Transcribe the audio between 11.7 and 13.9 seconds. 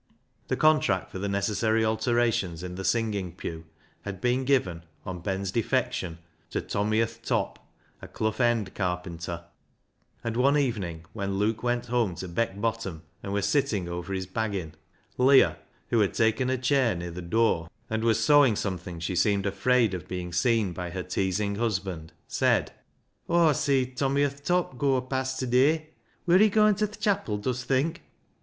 home to Beckbottom, and was sitting